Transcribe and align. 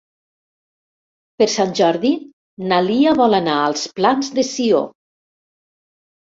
Per 1.41 1.47
Sant 1.55 1.75
Jordi 1.79 2.11
na 2.71 2.79
Lia 2.87 3.13
vol 3.19 3.37
anar 3.41 3.59
als 3.67 3.85
Plans 4.01 4.33
de 4.41 4.47
Sió. 4.49 4.81